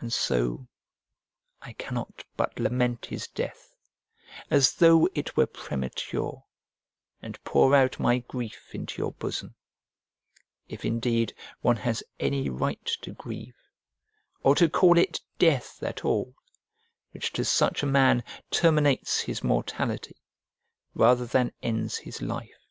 [0.00, 0.66] And so
[1.60, 3.76] I cannot but lament his death,
[4.50, 6.42] as though it were premature,
[7.20, 9.54] and pour out my grief into your bosom;
[10.66, 13.56] if indeed one has any right to grieve,
[14.42, 16.34] or to call it death at all,
[17.12, 20.16] which to such a man terminates his mortality,
[20.92, 22.66] rather than ends his life.